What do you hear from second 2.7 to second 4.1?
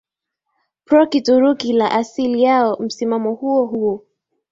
Msimamo huo huo